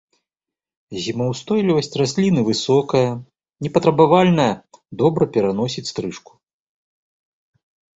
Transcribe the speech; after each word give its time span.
Зімаўстойлівасць 1.03 1.91
расліны 2.01 2.41
высокая, 2.49 3.09
непатрабавальная, 3.69 4.51
добра 5.05 5.23
пераносіць 5.39 5.89
стрыжку. 5.95 6.31